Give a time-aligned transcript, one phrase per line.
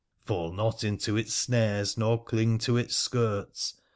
[0.25, 3.75] Fall not into its snares, nor cling to its skirts.